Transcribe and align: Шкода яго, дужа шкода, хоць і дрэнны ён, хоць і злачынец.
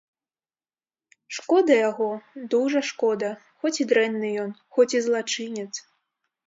Шкода 1.37 1.73
яго, 1.89 2.09
дужа 2.55 2.81
шкода, 2.91 3.31
хоць 3.61 3.77
і 3.85 3.89
дрэнны 3.93 4.35
ён, 4.47 4.51
хоць 4.79 4.93
і 5.01 5.05
злачынец. 5.11 5.71